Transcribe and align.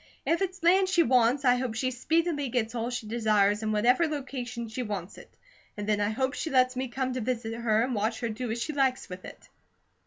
If 0.25 0.41
it's 0.41 0.63
land 0.63 0.89
she 0.89 1.03
wants, 1.03 1.45
I 1.45 1.57
hope 1.57 1.75
she 1.75 1.91
speedily 1.91 2.49
gets 2.49 2.73
all 2.73 2.89
she 2.89 3.05
desires 3.05 3.61
in 3.61 3.71
whatever 3.71 4.07
location 4.07 4.67
she 4.67 4.81
wants 4.81 5.15
it; 5.19 5.37
and 5.77 5.87
then 5.87 6.01
I 6.01 6.09
hope 6.09 6.33
she 6.33 6.49
lets 6.49 6.75
me 6.75 6.87
come 6.87 7.13
to 7.13 7.21
visit 7.21 7.53
her 7.53 7.83
and 7.83 7.93
watch 7.93 8.21
her 8.21 8.29
do 8.29 8.49
as 8.49 8.59
she 8.59 8.73
likes 8.73 9.09
with 9.09 9.25
it." 9.25 9.49